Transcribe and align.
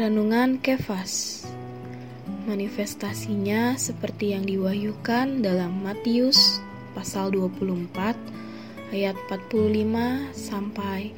Renungan 0.00 0.64
Kefas 0.64 1.44
Manifestasinya 2.48 3.76
seperti 3.76 4.32
yang 4.32 4.48
diwahyukan 4.48 5.44
dalam 5.44 5.84
Matius 5.84 6.56
pasal 6.96 7.36
24 7.36 8.16
ayat 8.96 9.12
45 9.28 10.32
sampai 10.32 11.12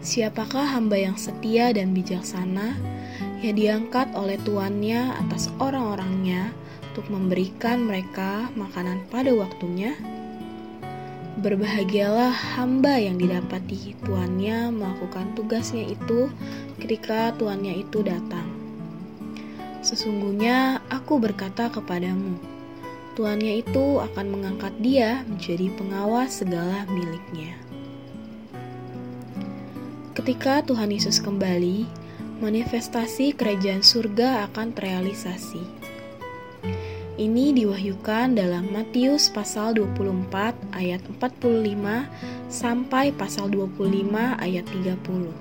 Siapakah 0.03 0.75
hamba 0.75 0.99
yang 0.99 1.15
setia 1.15 1.71
dan 1.71 1.95
bijaksana 1.95 2.97
yang 3.45 3.57
diangkat 3.57 4.17
oleh 4.17 4.41
tuannya 4.41 5.13
atas 5.27 5.53
orang-orangnya 5.61 6.53
untuk 6.93 7.13
memberikan 7.13 7.85
mereka 7.85 8.49
makanan 8.57 9.05
pada 9.13 9.33
waktunya? 9.37 9.93
Berbahagialah 11.37 12.33
hamba 12.57 12.97
yang 12.97 13.21
didapati 13.21 13.93
tuannya 14.09 14.73
melakukan 14.73 15.37
tugasnya 15.37 15.85
itu 15.93 16.33
ketika 16.81 17.37
tuannya 17.37 17.85
itu 17.85 18.01
datang. 18.01 18.49
Sesungguhnya 19.85 20.81
aku 20.89 21.21
berkata 21.21 21.69
kepadamu, 21.69 22.41
tuannya 23.21 23.61
itu 23.61 24.01
akan 24.01 24.27
mengangkat 24.33 24.73
dia 24.81 25.29
menjadi 25.29 25.69
pengawas 25.77 26.41
segala 26.41 26.89
miliknya. 26.89 27.53
Ketika 30.17 30.65
Tuhan 30.65 30.89
Yesus 30.89 31.21
kembali, 31.21 32.06
manifestasi 32.37 33.33
kerajaan 33.33 33.81
surga 33.81 34.45
akan 34.53 34.77
terrealisasi. 34.77 35.65
Ini 37.17 37.57
diwahyukan 37.57 38.37
dalam 38.37 38.69
Matius 38.69 39.33
pasal 39.33 39.73
24 39.81 40.53
ayat 40.77 41.01
45 41.17 42.53
sampai 42.53 43.09
pasal 43.17 43.49
25 43.49 44.13
ayat 44.37 44.69
30. 44.69 45.33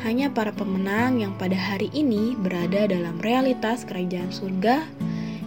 Hanya 0.00 0.32
para 0.32 0.52
pemenang 0.56 1.20
yang 1.20 1.36
pada 1.36 1.56
hari 1.56 1.92
ini 1.92 2.32
berada 2.40 2.88
dalam 2.88 3.20
realitas 3.20 3.84
kerajaan 3.84 4.32
surga 4.32 4.80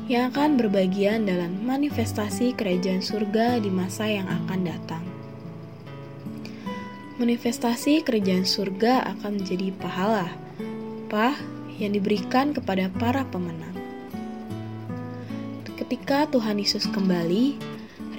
yang 0.05 0.29
akan 0.29 0.61
berbagian 0.61 1.25
dalam 1.25 1.57
manifestasi 1.65 2.53
kerajaan 2.53 3.01
surga 3.01 3.57
di 3.57 3.73
masa 3.73 4.05
yang 4.05 4.29
akan 4.29 4.61
datang 4.61 5.06
manifestasi 7.17 8.05
kerajaan 8.05 8.45
surga 8.45 9.01
akan 9.17 9.41
menjadi 9.41 9.73
pahala, 9.81 10.29
pah 11.09 11.33
yang 11.81 11.97
diberikan 11.97 12.53
kepada 12.53 12.93
para 12.93 13.25
pemenang. 13.33 13.73
Ketika 15.77 16.29
Tuhan 16.29 16.61
Yesus 16.61 16.85
kembali, 16.89 17.57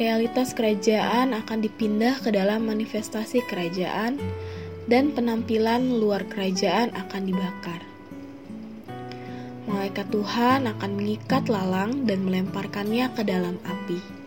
realitas 0.02 0.50
kerajaan 0.50 1.30
akan 1.30 1.58
dipindah 1.62 2.18
ke 2.22 2.34
dalam 2.34 2.66
manifestasi 2.66 3.46
kerajaan 3.46 4.18
dan 4.90 5.14
penampilan 5.14 5.98
luar 6.02 6.26
kerajaan 6.26 6.90
akan 6.94 7.22
dibakar. 7.22 7.80
Malaikat 9.68 10.10
Tuhan 10.10 10.64
akan 10.64 10.90
mengikat 10.96 11.46
lalang 11.46 12.08
dan 12.08 12.24
melemparkannya 12.24 13.06
ke 13.14 13.22
dalam 13.22 13.60
api 13.62 14.18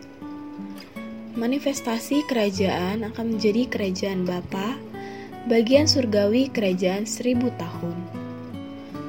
manifestasi 1.32 2.28
kerajaan 2.28 3.08
akan 3.08 3.36
menjadi 3.36 3.64
kerajaan 3.68 4.28
Bapa, 4.28 4.76
bagian 5.48 5.88
surgawi 5.88 6.52
kerajaan 6.52 7.08
seribu 7.08 7.48
tahun. 7.56 7.96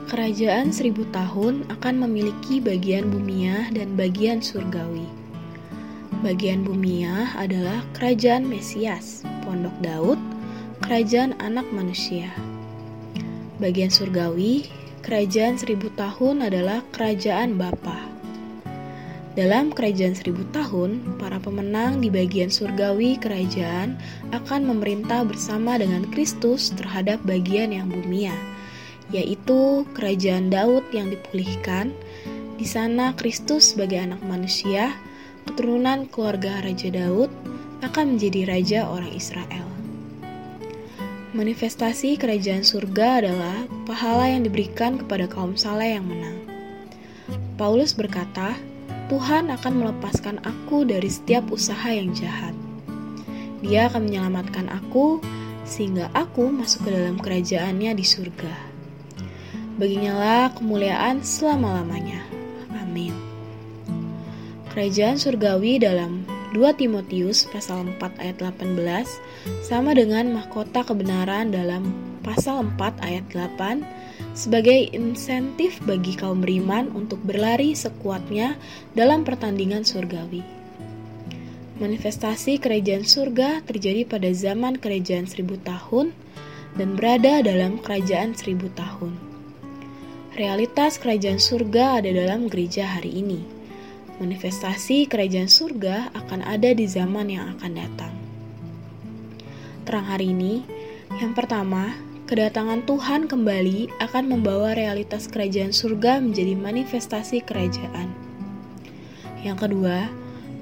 Kerajaan 0.08 0.72
seribu 0.72 1.04
tahun 1.12 1.68
akan 1.74 1.96
memiliki 2.08 2.64
bagian 2.64 3.10
bumia 3.12 3.68
dan 3.74 3.98
bagian 4.00 4.40
surgawi. 4.40 5.10
Bagian 6.24 6.64
bumia 6.64 7.34
adalah 7.36 7.84
kerajaan 7.98 8.48
Mesias, 8.48 9.28
pondok 9.44 9.76
Daud, 9.84 10.20
kerajaan 10.86 11.36
anak 11.44 11.68
manusia. 11.76 12.32
Bagian 13.60 13.92
surgawi, 13.92 14.72
kerajaan 15.04 15.60
seribu 15.60 15.92
tahun 16.00 16.48
adalah 16.48 16.86
kerajaan 16.96 17.60
Bapa. 17.60 18.13
Dalam 19.34 19.74
kerajaan 19.74 20.14
seribu 20.14 20.46
tahun, 20.54 21.18
para 21.18 21.42
pemenang 21.42 22.06
di 22.06 22.14
bagian 22.14 22.54
surgawi 22.54 23.18
kerajaan 23.18 23.98
akan 24.30 24.62
memerintah 24.70 25.26
bersama 25.26 25.82
dengan 25.82 26.06
Kristus 26.14 26.70
terhadap 26.78 27.18
bagian 27.26 27.74
yang 27.74 27.90
bumia, 27.90 28.38
yaitu 29.10 29.90
kerajaan 29.98 30.54
Daud 30.54 30.86
yang 30.94 31.10
dipulihkan. 31.10 31.90
Di 32.62 32.66
sana 32.70 33.18
Kristus 33.18 33.74
sebagai 33.74 34.06
anak 34.06 34.22
manusia, 34.22 34.94
keturunan 35.50 36.06
keluarga 36.14 36.62
Raja 36.62 36.94
Daud, 36.94 37.34
akan 37.82 38.16
menjadi 38.16 38.46
raja 38.46 38.80
orang 38.86 39.18
Israel. 39.18 39.66
Manifestasi 41.34 42.22
kerajaan 42.22 42.62
surga 42.62 43.26
adalah 43.26 43.66
pahala 43.90 44.30
yang 44.30 44.46
diberikan 44.46 45.02
kepada 45.02 45.26
kaum 45.26 45.58
saleh 45.58 45.98
yang 45.98 46.06
menang. 46.06 46.38
Paulus 47.58 47.98
berkata, 47.98 48.54
Tuhan 49.12 49.52
akan 49.52 49.74
melepaskan 49.84 50.40
aku 50.44 50.88
dari 50.88 51.12
setiap 51.12 51.52
usaha 51.52 51.92
yang 51.92 52.16
jahat. 52.16 52.56
Dia 53.64 53.92
akan 53.92 54.08
menyelamatkan 54.08 54.72
aku 54.72 55.20
sehingga 55.64 56.12
aku 56.12 56.52
masuk 56.52 56.88
ke 56.88 56.90
dalam 56.92 57.20
kerajaannya 57.20 57.92
di 57.96 58.06
surga. 58.06 58.54
Baginya 59.80 60.14
lah 60.16 60.46
kemuliaan 60.56 61.24
selama-lamanya. 61.26 62.24
Amin. 62.80 63.16
Kerajaan 64.72 65.18
surgawi 65.18 65.82
dalam 65.82 66.24
2 66.54 66.62
Timotius 66.78 67.50
pasal 67.50 67.90
4 67.98 68.22
ayat 68.22 68.38
18 68.38 68.78
sama 69.66 69.98
dengan 69.98 70.30
mahkota 70.30 70.86
kebenaran 70.86 71.50
dalam 71.50 71.90
pasal 72.22 72.62
4 72.78 73.02
ayat 73.02 73.26
8 73.34 74.03
sebagai 74.34 74.90
insentif 74.94 75.78
bagi 75.86 76.18
kaum 76.18 76.42
beriman 76.42 76.90
untuk 76.98 77.22
berlari 77.22 77.78
sekuatnya 77.78 78.58
dalam 78.98 79.22
pertandingan 79.22 79.86
surgawi. 79.86 80.42
Manifestasi 81.78 82.62
kerajaan 82.62 83.06
surga 83.06 83.66
terjadi 83.66 84.06
pada 84.06 84.30
zaman 84.34 84.78
kerajaan 84.78 85.26
seribu 85.26 85.58
tahun 85.62 86.14
dan 86.78 86.98
berada 86.98 87.42
dalam 87.46 87.78
kerajaan 87.82 88.34
seribu 88.34 88.70
tahun. 88.74 89.14
Realitas 90.34 90.98
kerajaan 90.98 91.38
surga 91.38 92.02
ada 92.02 92.10
dalam 92.10 92.50
gereja 92.50 92.90
hari 92.90 93.22
ini. 93.22 93.46
Manifestasi 94.18 95.06
kerajaan 95.10 95.50
surga 95.50 96.14
akan 96.14 96.42
ada 96.46 96.74
di 96.74 96.86
zaman 96.90 97.30
yang 97.30 97.54
akan 97.58 97.72
datang. 97.74 98.14
Terang 99.86 100.06
hari 100.10 100.34
ini, 100.34 100.66
yang 101.22 101.38
pertama, 101.38 101.94
kedatangan 102.24 102.88
Tuhan 102.88 103.28
kembali 103.28 104.00
akan 104.00 104.24
membawa 104.32 104.72
realitas 104.72 105.28
kerajaan 105.28 105.76
surga 105.76 106.24
menjadi 106.24 106.56
manifestasi 106.56 107.44
kerajaan. 107.44 108.08
Yang 109.44 109.68
kedua, 109.68 110.08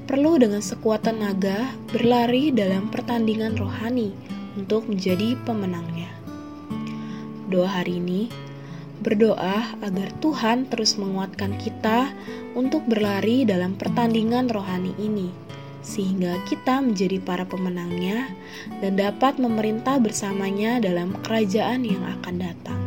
perlu 0.10 0.42
dengan 0.42 0.66
sekuat 0.66 1.06
tenaga 1.06 1.70
berlari 1.94 2.50
dalam 2.50 2.90
pertandingan 2.90 3.54
rohani 3.62 4.10
untuk 4.58 4.90
menjadi 4.90 5.38
pemenangnya. 5.46 6.10
Doa 7.54 7.70
hari 7.70 8.02
ini 8.02 8.26
berdoa 9.06 9.78
agar 9.86 10.10
Tuhan 10.18 10.66
terus 10.70 10.98
menguatkan 10.98 11.62
kita 11.62 12.10
untuk 12.58 12.86
berlari 12.90 13.46
dalam 13.46 13.78
pertandingan 13.78 14.50
rohani 14.50 14.98
ini 14.98 15.51
sehingga 15.86 16.42
kita 16.50 16.82
menjadi 16.82 17.22
para 17.22 17.46
pemenangnya 17.46 18.30
dan 18.82 18.98
dapat 18.98 19.38
memerintah 19.38 20.02
bersamanya 20.02 20.82
dalam 20.82 21.14
kerajaan 21.22 21.86
yang 21.86 22.02
akan 22.22 22.36
datang. 22.42 22.81